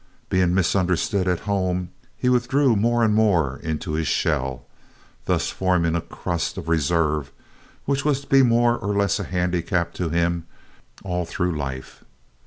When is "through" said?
11.27-11.55